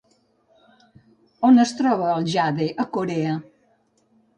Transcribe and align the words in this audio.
On 1.51 1.65
es 1.67 1.75
troba 1.83 2.11
el 2.17 2.29
jade 2.39 2.69
a 2.87 2.91
Corea? 2.99 3.41